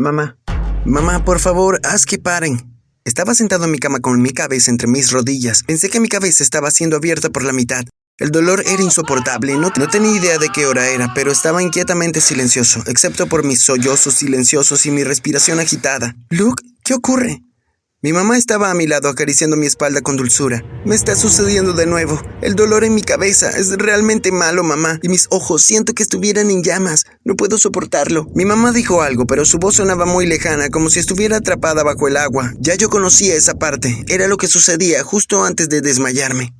[0.00, 0.38] Mamá,
[0.86, 2.72] mamá, por favor, haz que paren.
[3.04, 5.64] Estaba sentado en mi cama con mi cabeza entre mis rodillas.
[5.64, 7.84] Pensé que mi cabeza estaba siendo abierta por la mitad.
[8.18, 9.56] El dolor era insoportable.
[9.56, 13.60] No, no, tenía idea de qué hora era, pero estaba inquietamente silencioso, excepto por mis
[13.60, 16.14] sollozos silenciosos y mi respiración agitada.
[16.30, 17.42] Luke, ¿qué ocurre?
[18.00, 20.62] Mi mamá estaba a mi lado acariciando mi espalda con dulzura.
[20.84, 22.22] Me está sucediendo de nuevo.
[22.42, 25.00] El dolor en mi cabeza es realmente malo, mamá.
[25.02, 27.06] Y mis ojos siento que estuvieran en llamas.
[27.24, 28.28] No puedo soportarlo.
[28.36, 32.06] Mi mamá dijo algo, pero su voz sonaba muy lejana, como si estuviera atrapada bajo
[32.06, 32.54] el agua.
[32.60, 34.04] Ya yo conocía esa parte.
[34.06, 36.54] Era lo que sucedía justo antes de desmayarme.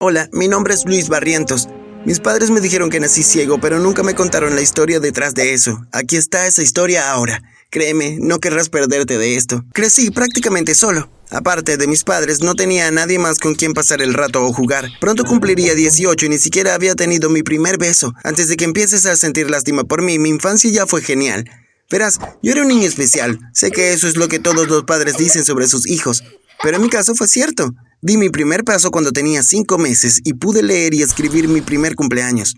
[0.00, 1.68] Hola, mi nombre es Luis Barrientos.
[2.06, 5.52] Mis padres me dijeron que nací ciego, pero nunca me contaron la historia detrás de
[5.52, 5.86] eso.
[5.92, 7.42] Aquí está esa historia ahora.
[7.72, 9.64] Créeme, no querrás perderte de esto.
[9.72, 11.10] Crecí prácticamente solo.
[11.30, 14.52] Aparte de mis padres, no tenía a nadie más con quien pasar el rato o
[14.52, 14.90] jugar.
[15.00, 18.12] Pronto cumpliría 18 y ni siquiera había tenido mi primer beso.
[18.24, 21.48] Antes de que empieces a sentir lástima por mí, mi infancia ya fue genial.
[21.90, 23.40] Verás, yo era un niño especial.
[23.54, 26.22] Sé que eso es lo que todos los padres dicen sobre sus hijos.
[26.62, 27.70] Pero en mi caso fue cierto.
[28.02, 31.94] Di mi primer paso cuando tenía 5 meses y pude leer y escribir mi primer
[31.94, 32.54] cumpleaños.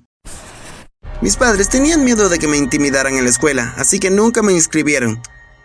[1.25, 4.53] Mis padres tenían miedo de que me intimidaran en la escuela, así que nunca me
[4.53, 5.23] inscribieron.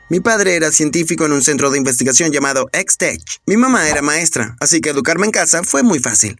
[0.09, 3.21] Mi padre era científico en un centro de investigación llamado X-Tech.
[3.45, 6.39] Mi mamá era maestra, así que educarme en casa fue muy fácil.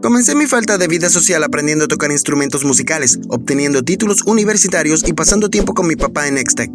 [0.00, 5.12] Comencé mi falta de vida social aprendiendo a tocar instrumentos musicales, obteniendo títulos universitarios y
[5.12, 6.70] pasando tiempo con mi papá en X-Tech.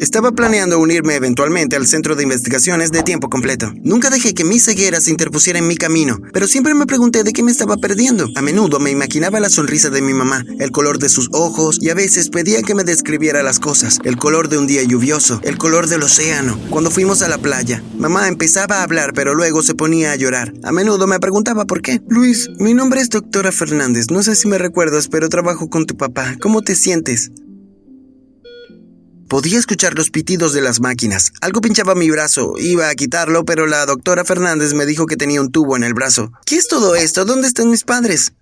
[0.00, 3.72] Estaba planeando unirme eventualmente al centro de investigaciones de tiempo completo.
[3.82, 7.32] Nunca dejé que mi ceguera se interpusiera en mi camino, pero siempre me pregunté de
[7.32, 8.28] qué me estaba perdiendo.
[8.36, 11.90] A menudo me imaginaba la sonrisa de mi mamá, el color de sus ojos y
[11.90, 15.58] a veces pedía que me describiera las cosas, el color de un día lluvioso, el
[15.58, 16.56] color del océano.
[16.70, 20.52] Cuando fuimos a la playa, mamá empezaba a hablar pero luego se ponía a llorar.
[20.62, 22.00] A menudo me preguntaba por qué.
[22.08, 24.12] Luis, mi nombre es doctora Fernández.
[24.12, 26.36] No sé si me recuerdas, pero trabajo con tu papá.
[26.40, 27.32] ¿Cómo te sientes?
[29.28, 31.32] Podía escuchar los pitidos de las máquinas.
[31.42, 32.54] Algo pinchaba mi brazo.
[32.56, 35.92] Iba a quitarlo, pero la doctora Fernández me dijo que tenía un tubo en el
[35.92, 36.32] brazo.
[36.46, 37.26] ¿Qué es todo esto?
[37.26, 38.32] ¿Dónde están mis padres?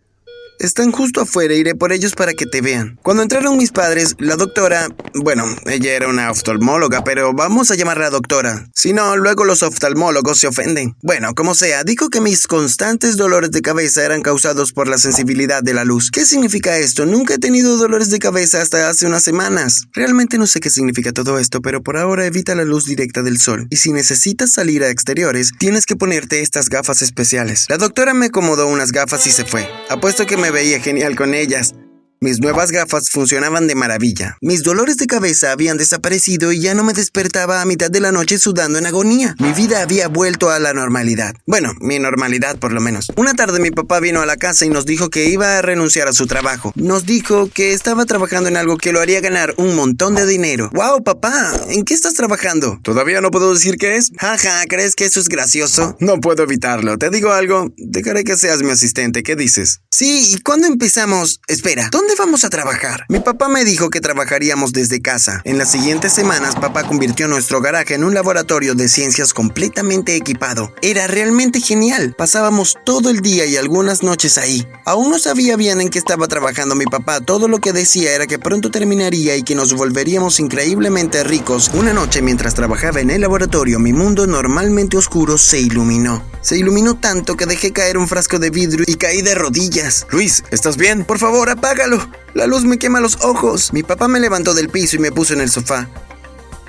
[0.59, 2.99] Están justo afuera, iré por ellos para que te vean.
[3.03, 8.09] Cuando entraron mis padres, la doctora, bueno, ella era una oftalmóloga, pero vamos a llamarla
[8.09, 8.67] doctora.
[8.75, 10.97] Si no, luego los oftalmólogos se ofenden.
[11.03, 15.63] Bueno, como sea, dijo que mis constantes dolores de cabeza eran causados por la sensibilidad
[15.63, 16.11] de la luz.
[16.11, 17.05] ¿Qué significa esto?
[17.05, 19.89] Nunca he tenido dolores de cabeza hasta hace unas semanas.
[19.93, 23.39] Realmente no sé qué significa todo esto, pero por ahora evita la luz directa del
[23.39, 23.67] sol.
[23.69, 27.67] Y si necesitas salir a exteriores, tienes que ponerte estas gafas especiales.
[27.69, 29.69] La doctora me acomodó unas gafas y se fue.
[29.91, 31.75] Apuesto que me me veía genial con ellas.
[32.19, 34.39] Mis nuevas gafas funcionaban de maravilla.
[34.41, 38.11] Mis dolores de cabeza habían desaparecido y ya no me despertaba a mitad de la
[38.11, 39.37] noche sudando en agonía.
[39.39, 41.35] Mi vida había vuelto a la normalidad.
[41.47, 43.13] Bueno, mi normalidad por lo menos.
[43.17, 46.09] Una tarde mi papá vino a la casa y nos dijo que iba a renunciar
[46.09, 46.73] a su trabajo.
[46.75, 50.71] Nos dijo que estaba trabajando en algo que lo haría ganar un montón de dinero.
[50.73, 51.53] ¡Wow, papá!
[51.69, 52.79] ¿En qué estás trabajando?
[52.83, 54.11] Todavía no puedo decir qué es.
[54.19, 55.97] Jaja, ¿crees que eso es gracioso?
[56.01, 56.97] No puedo evitarlo.
[56.97, 57.71] Te digo algo.
[57.77, 59.23] Dejaré que seas mi asistente.
[59.23, 59.83] ¿Qué dices?
[59.91, 61.41] Sí, ¿y cuándo empezamos?
[61.47, 63.05] Espera, ¿dónde vamos a trabajar?
[63.09, 65.41] Mi papá me dijo que trabajaríamos desde casa.
[65.45, 70.73] En las siguientes semanas, papá convirtió nuestro garaje en un laboratorio de ciencias completamente equipado.
[70.83, 72.15] Era realmente genial.
[72.17, 74.67] Pasábamos todo el día y algunas noches ahí.
[74.85, 77.21] Aún no sabía bien en qué estaba trabajando mi papá.
[77.21, 81.71] Todo lo que decía era que pronto terminaría y que nos volveríamos increíblemente ricos.
[81.75, 86.23] Una noche mientras trabajaba en el laboratorio, mi mundo normalmente oscuro se iluminó.
[86.41, 90.07] Se iluminó tanto que dejé caer un frasco de vidrio y caí de rodillas.
[90.11, 91.05] Luis, ¿estás bien?
[91.05, 91.96] Por favor, apágalo.
[92.35, 93.73] La luz me quema los ojos.
[93.73, 95.89] Mi papá me levantó del piso y me puso en el sofá.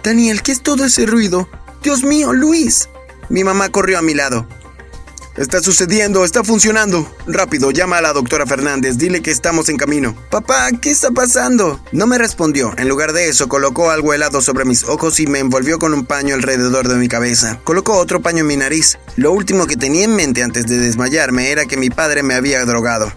[0.03, 1.49] Daniel, ¿qué es todo ese ruido?
[1.83, 2.89] Dios mío, Luis.
[3.29, 4.47] Mi mamá corrió a mi lado.
[5.37, 7.07] Está sucediendo, está funcionando.
[7.27, 10.15] Rápido, llama a la doctora Fernández, dile que estamos en camino.
[10.31, 11.79] Papá, ¿qué está pasando?
[11.91, 12.73] No me respondió.
[12.77, 16.07] En lugar de eso, colocó algo helado sobre mis ojos y me envolvió con un
[16.07, 17.59] paño alrededor de mi cabeza.
[17.63, 18.97] Colocó otro paño en mi nariz.
[19.15, 22.65] Lo último que tenía en mente antes de desmayarme era que mi padre me había
[22.65, 23.13] drogado.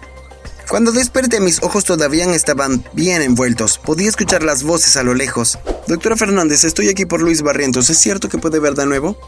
[0.71, 3.77] Cuando desperté mis ojos todavía estaban bien envueltos.
[3.77, 5.59] Podía escuchar las voces a lo lejos.
[5.85, 7.89] Doctora Fernández, estoy aquí por Luis Barrientos.
[7.89, 9.19] ¿Es cierto que puede ver de nuevo?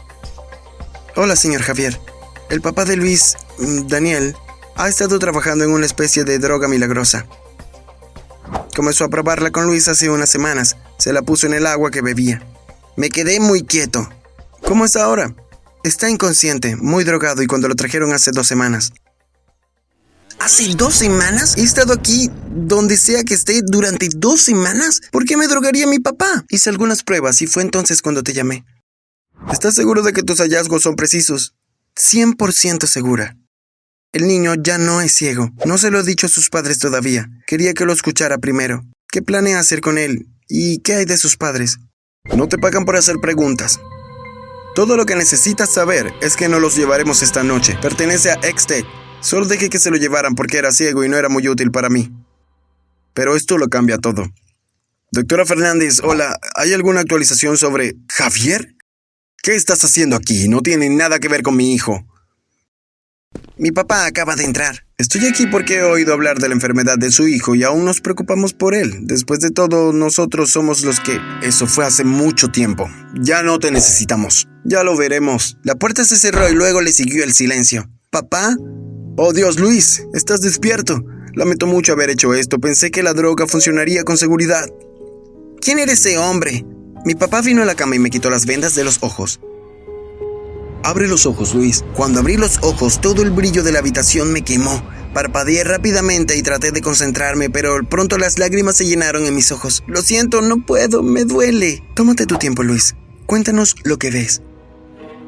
[1.16, 2.00] Hola, señor Javier.
[2.48, 4.34] El papá de Luis, mm, Daniel,
[4.74, 7.26] ha estado trabajando en una especie de droga milagrosa.
[8.74, 10.78] Comenzó a probarla con Luis hace unas semanas.
[10.98, 12.40] Se la puso en el agua que bebía.
[12.96, 14.08] Me quedé muy quieto.
[14.62, 15.34] ¿Cómo está ahora?
[15.82, 18.94] Está inconsciente, muy drogado y cuando lo trajeron hace dos semanas.
[20.44, 21.56] ¿Hace dos semanas?
[21.56, 25.00] He estado aquí donde sea que esté durante dos semanas.
[25.10, 26.44] ¿Por qué me drogaría mi papá?
[26.50, 28.62] Hice algunas pruebas y fue entonces cuando te llamé.
[29.50, 31.54] ¿Estás seguro de que tus hallazgos son precisos?
[31.96, 33.38] 100% segura.
[34.12, 35.48] El niño ya no es ciego.
[35.64, 37.26] No se lo he dicho a sus padres todavía.
[37.46, 38.84] Quería que lo escuchara primero.
[39.10, 40.26] ¿Qué planea hacer con él?
[40.46, 41.78] ¿Y qué hay de sus padres?
[42.36, 43.80] No te pagan por hacer preguntas.
[44.74, 47.78] Todo lo que necesitas saber es que no los llevaremos esta noche.
[47.80, 48.84] Pertenece a Extech.
[49.24, 51.88] Solo dejé que se lo llevaran porque era ciego y no era muy útil para
[51.88, 52.12] mí.
[53.14, 54.30] Pero esto lo cambia todo.
[55.12, 58.74] Doctora Fernández, hola, ¿hay alguna actualización sobre Javier?
[59.42, 60.46] ¿Qué estás haciendo aquí?
[60.48, 62.04] No tiene nada que ver con mi hijo.
[63.56, 64.84] Mi papá acaba de entrar.
[64.98, 68.02] Estoy aquí porque he oído hablar de la enfermedad de su hijo y aún nos
[68.02, 69.06] preocupamos por él.
[69.06, 71.18] Después de todo, nosotros somos los que...
[71.42, 72.90] Eso fue hace mucho tiempo.
[73.22, 74.48] Ya no te necesitamos.
[74.66, 75.56] Ya lo veremos.
[75.62, 77.88] La puerta se cerró y luego le siguió el silencio.
[78.10, 78.54] ¿Papá?
[79.16, 81.04] Oh Dios, Luis, estás despierto.
[81.34, 82.58] Lamento mucho haber hecho esto.
[82.58, 84.68] Pensé que la droga funcionaría con seguridad.
[85.60, 86.66] ¿Quién era ese hombre?
[87.04, 89.38] Mi papá vino a la cama y me quitó las vendas de los ojos.
[90.82, 91.84] Abre los ojos, Luis.
[91.94, 94.82] Cuando abrí los ojos, todo el brillo de la habitación me quemó.
[95.14, 99.84] Parpadeé rápidamente y traté de concentrarme, pero pronto las lágrimas se llenaron en mis ojos.
[99.86, 101.84] Lo siento, no puedo, me duele.
[101.94, 102.96] Tómate tu tiempo, Luis.
[103.26, 104.42] Cuéntanos lo que ves.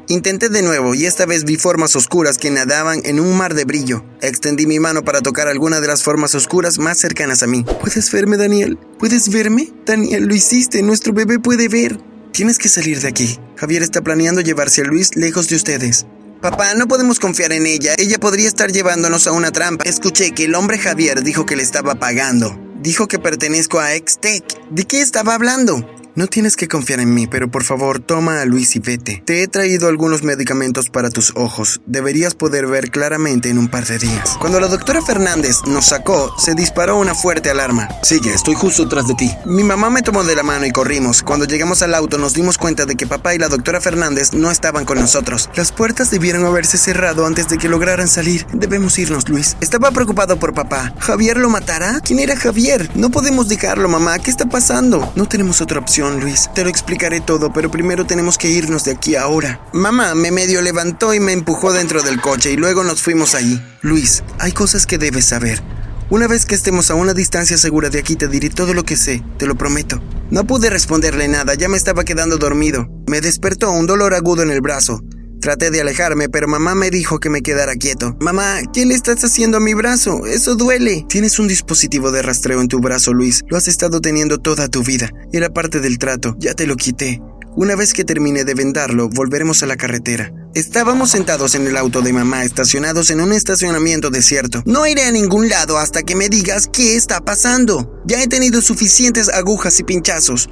[0.09, 3.65] Intenté de nuevo y esta vez vi formas oscuras que nadaban en un mar de
[3.65, 4.05] brillo.
[4.21, 7.65] Extendí mi mano para tocar alguna de las formas oscuras más cercanas a mí.
[7.81, 8.79] ¿Puedes verme, Daniel?
[8.99, 9.73] ¿Puedes verme?
[9.85, 10.81] Daniel, lo hiciste.
[10.81, 11.99] Nuestro bebé puede ver.
[12.31, 13.37] Tienes que salir de aquí.
[13.57, 16.05] Javier está planeando llevarse a Luis lejos de ustedes.
[16.41, 17.93] Papá, no podemos confiar en ella.
[17.97, 19.83] Ella podría estar llevándonos a una trampa.
[19.83, 22.57] Escuché que el hombre Javier dijo que le estaba pagando.
[22.79, 24.45] Dijo que pertenezco a Extech.
[24.69, 25.85] ¿De qué estaba hablando?
[26.17, 29.21] No tienes que confiar en mí, pero por favor toma a Luis y vete.
[29.23, 31.79] Te he traído algunos medicamentos para tus ojos.
[31.85, 34.35] Deberías poder ver claramente en un par de días.
[34.39, 37.87] Cuando la doctora Fernández nos sacó, se disparó una fuerte alarma.
[38.01, 39.31] Sigue, estoy justo tras de ti.
[39.45, 41.21] Mi mamá me tomó de la mano y corrimos.
[41.21, 44.49] Cuando llegamos al auto nos dimos cuenta de que papá y la doctora Fernández no
[44.49, 45.51] estaban con nosotros.
[45.53, 48.47] Las puertas debieron haberse cerrado antes de que lograran salir.
[48.53, 49.55] Debemos irnos, Luis.
[49.61, 50.95] Estaba preocupado por papá.
[50.97, 51.99] ¿Javier lo matará?
[51.99, 52.89] ¿Quién era Javier?
[52.95, 54.17] No podemos dejarlo, mamá.
[54.17, 55.13] ¿Qué está pasando?
[55.15, 56.06] No tenemos otra opción.
[56.15, 56.49] Luis.
[56.55, 59.61] Te lo explicaré todo, pero primero tenemos que irnos de aquí ahora.
[59.73, 63.61] Mamá me medio levantó y me empujó dentro del coche y luego nos fuimos allí.
[63.81, 65.61] Luis, hay cosas que debes saber.
[66.09, 68.95] Una vez que estemos a una distancia segura de aquí te diré todo lo que
[68.95, 70.01] sé, te lo prometo.
[70.31, 72.87] No pude responderle nada, ya me estaba quedando dormido.
[73.07, 75.01] Me despertó un dolor agudo en el brazo.
[75.47, 78.17] Traté de alejarme, pero mamá me dijo que me quedara quieto.
[78.19, 80.25] Mamá, ¿qué le estás haciendo a mi brazo?
[80.25, 81.05] Eso duele.
[81.07, 83.45] Tienes un dispositivo de rastreo en tu brazo, Luis.
[83.47, 85.09] Lo has estado teniendo toda tu vida.
[85.31, 86.35] Era parte del trato.
[86.37, 87.21] Ya te lo quité.
[87.55, 90.33] Una vez que termine de vendarlo, volveremos a la carretera.
[90.53, 94.63] Estábamos sentados en el auto de mamá, estacionados en un estacionamiento desierto.
[94.65, 98.01] No iré a ningún lado hasta que me digas qué está pasando.
[98.05, 100.49] Ya he tenido suficientes agujas y pinchazos.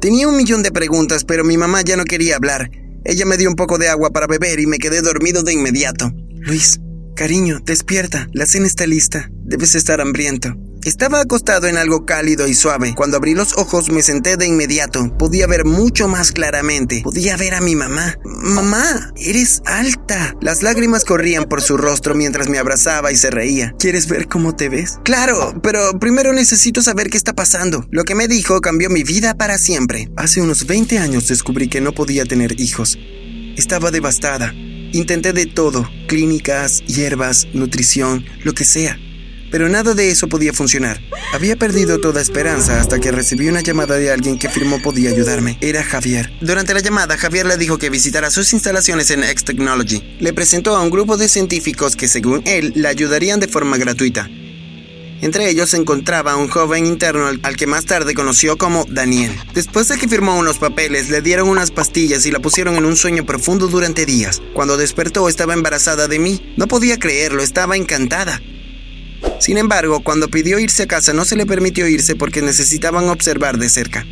[0.00, 2.70] Tenía un millón de preguntas, pero mi mamá ya no quería hablar.
[3.04, 6.10] Ella me dio un poco de agua para beber y me quedé dormido de inmediato.
[6.30, 6.80] Luis,
[7.14, 8.28] cariño, despierta.
[8.32, 9.30] La cena está lista.
[9.44, 10.56] Debes estar hambriento.
[10.84, 12.94] Estaba acostado en algo cálido y suave.
[12.94, 15.16] Cuando abrí los ojos me senté de inmediato.
[15.16, 17.00] Podía ver mucho más claramente.
[17.02, 18.18] Podía ver a mi mamá.
[18.22, 20.34] Mamá, eres alta.
[20.42, 23.74] Las lágrimas corrían por su rostro mientras me abrazaba y se reía.
[23.78, 24.98] ¿Quieres ver cómo te ves?
[25.04, 27.86] Claro, pero primero necesito saber qué está pasando.
[27.90, 30.10] Lo que me dijo cambió mi vida para siempre.
[30.16, 32.98] Hace unos 20 años descubrí que no podía tener hijos.
[33.56, 34.52] Estaba devastada.
[34.92, 38.98] Intenté de todo, clínicas, hierbas, nutrición, lo que sea
[39.54, 41.00] pero nada de eso podía funcionar.
[41.32, 45.58] Había perdido toda esperanza hasta que recibí una llamada de alguien que firmó podía ayudarme.
[45.60, 46.32] Era Javier.
[46.40, 50.02] Durante la llamada, Javier le dijo que visitara sus instalaciones en X Technology.
[50.18, 54.28] Le presentó a un grupo de científicos que, según él, le ayudarían de forma gratuita.
[55.20, 59.38] Entre ellos se encontraba un joven interno al que más tarde conoció como Daniel.
[59.54, 62.96] Después de que firmó unos papeles, le dieron unas pastillas y la pusieron en un
[62.96, 64.42] sueño profundo durante días.
[64.52, 66.54] Cuando despertó estaba embarazada de mí.
[66.56, 68.40] No podía creerlo, estaba encantada.
[69.38, 73.58] Sin embargo, cuando pidió irse a casa no se le permitió irse porque necesitaban observar
[73.58, 74.06] de cerca.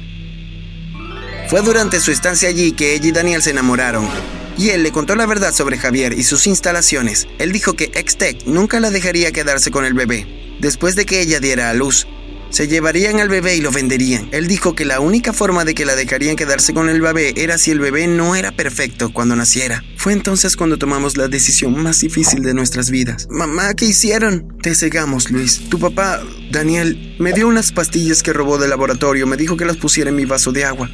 [1.48, 4.08] Fue durante su estancia allí que ella y Daniel se enamoraron,
[4.56, 7.28] y él le contó la verdad sobre Javier y sus instalaciones.
[7.38, 10.26] Él dijo que Extech nunca la dejaría quedarse con el bebé,
[10.60, 12.06] después de que ella diera a luz.
[12.52, 14.28] Se llevarían al bebé y lo venderían.
[14.30, 17.56] Él dijo que la única forma de que la dejarían quedarse con el bebé era
[17.56, 19.82] si el bebé no era perfecto cuando naciera.
[19.96, 23.26] Fue entonces cuando tomamos la decisión más difícil de nuestras vidas.
[23.30, 24.58] Mamá, ¿qué hicieron?
[24.60, 25.70] Te cegamos, Luis.
[25.70, 29.26] Tu papá, Daniel, me dio unas pastillas que robó del laboratorio.
[29.26, 30.90] Me dijo que las pusiera en mi vaso de agua.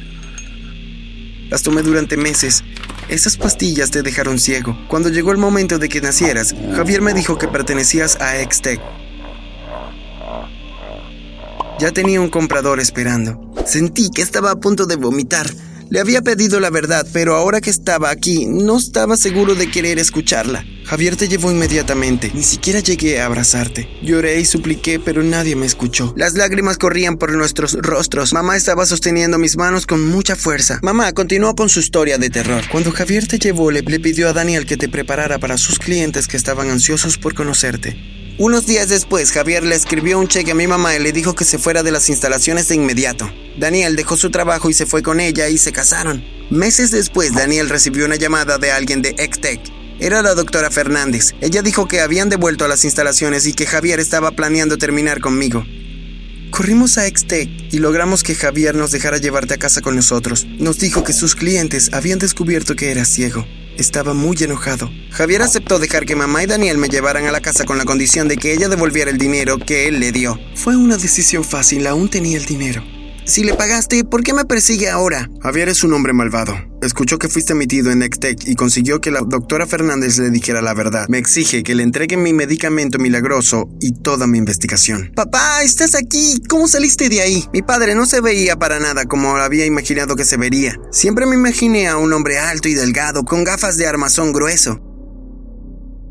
[1.49, 2.63] Las tomé durante meses.
[3.09, 4.79] Esas pastillas te dejaron ciego.
[4.87, 8.79] Cuando llegó el momento de que nacieras, Javier me dijo que pertenecías a Extech
[11.79, 13.39] ya tenía un comprador esperando.
[13.65, 15.49] Sentí que estaba a punto de vomitar.
[15.89, 19.97] Le había pedido la verdad, pero ahora que estaba aquí, no estaba seguro de querer
[19.97, 20.63] escucharla.
[20.85, 22.31] Javier te llevó inmediatamente.
[22.35, 23.87] Ni siquiera llegué a abrazarte.
[24.03, 26.13] Lloré y supliqué, pero nadie me escuchó.
[26.15, 28.33] Las lágrimas corrían por nuestros rostros.
[28.33, 30.79] Mamá estaba sosteniendo mis manos con mucha fuerza.
[30.83, 32.63] Mamá continuó con su historia de terror.
[32.71, 36.27] Cuando Javier te llevó, le, le pidió a Daniel que te preparara para sus clientes
[36.27, 38.18] que estaban ansiosos por conocerte.
[38.39, 41.43] Unos días después, Javier le escribió un cheque a mi mamá y le dijo que
[41.43, 43.29] se fuera de las instalaciones de inmediato.
[43.57, 46.23] Daniel dejó su trabajo y se fue con ella y se casaron.
[46.49, 49.59] Meses después, Daniel recibió una llamada de alguien de Extec.
[49.99, 51.35] Era la doctora Fernández.
[51.41, 55.65] Ella dijo que habían devuelto a las instalaciones y que Javier estaba planeando terminar conmigo.
[56.49, 60.47] Corrimos a Extec y logramos que Javier nos dejara llevarte a casa con nosotros.
[60.59, 63.45] Nos dijo que sus clientes habían descubierto que era ciego.
[63.79, 64.91] Estaba muy enojado.
[65.09, 68.27] Javier aceptó dejar que mamá y Daniel me llevaran a la casa con la condición
[68.27, 70.37] de que ella devolviera el dinero que él le dio.
[70.53, 72.83] Fue una decisión fácil, aún tenía el dinero.
[73.23, 75.29] Si le pagaste, ¿por qué me persigue ahora?
[75.41, 76.68] Javier es un hombre malvado.
[76.81, 80.73] Escuchó que fuiste emitido en Nextec y consiguió que la doctora Fernández le dijera la
[80.73, 81.07] verdad.
[81.09, 85.11] Me exige que le entregue mi medicamento milagroso y toda mi investigación.
[85.13, 86.41] Papá, estás aquí.
[86.47, 87.45] ¿Cómo saliste de ahí?
[87.51, 90.79] Mi padre no se veía para nada como había imaginado que se vería.
[90.89, 94.79] Siempre me imaginé a un hombre alto y delgado, con gafas de armazón grueso.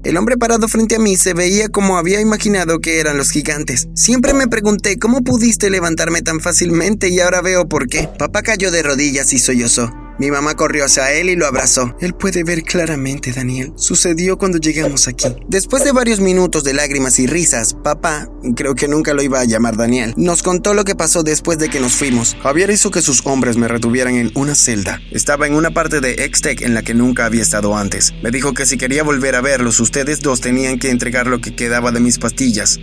[0.04, 3.88] El hombre parado frente a mí se veía como había imaginado que eran los gigantes.
[3.94, 8.08] Siempre me pregunté cómo pudiste levantarme tan fácilmente y ahora veo por qué.
[8.18, 10.07] Papá cayó de rodillas y sollozó.
[10.18, 11.94] Mi mamá corrió hacia él y lo abrazó.
[12.00, 13.72] Él puede ver claramente, Daniel.
[13.76, 15.28] Sucedió cuando llegamos aquí.
[15.48, 19.44] Después de varios minutos de lágrimas y risas, papá, creo que nunca lo iba a
[19.44, 22.36] llamar Daniel, nos contó lo que pasó después de que nos fuimos.
[22.42, 25.00] Javier hizo que sus hombres me retuvieran en una celda.
[25.12, 28.12] Estaba en una parte de Extec en la que nunca había estado antes.
[28.22, 31.54] Me dijo que si quería volver a verlos, ustedes dos tenían que entregar lo que
[31.54, 32.80] quedaba de mis pastillas.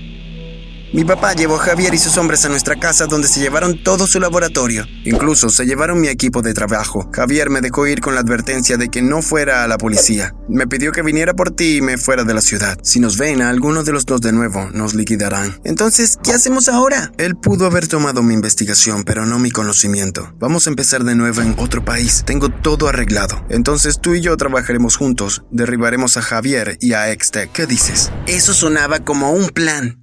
[0.94, 4.08] Mi papá llevó a Javier y sus hombres a nuestra casa donde se llevaron todo
[4.08, 4.86] su laboratorio.
[5.04, 7.10] Incluso se llevaron mi equipo de trabajo.
[7.14, 10.34] Javier me dejó ir con la advertencia de que no fuera a la policía.
[10.48, 12.78] Me pidió que viniera por ti y me fuera de la ciudad.
[12.84, 15.60] Si nos ven a alguno de los dos de nuevo, nos liquidarán.
[15.64, 17.12] Entonces, ¿qué hacemos ahora?
[17.18, 20.34] Él pudo haber tomado mi investigación, pero no mi conocimiento.
[20.40, 22.24] Vamos a empezar de nuevo en otro país.
[22.26, 23.46] Tengo todo arreglado.
[23.50, 25.44] Entonces tú y yo trabajaremos juntos.
[25.52, 27.52] Derribaremos a Javier y a Extec.
[27.52, 28.12] ¿Qué dices?
[28.28, 30.00] Eso sonaba como un plan.